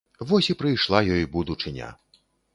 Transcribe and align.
Вось 0.29 0.47
і 0.53 0.55
прыйшла 0.61 1.03
ёй 1.19 1.27
будучыня! 1.37 1.93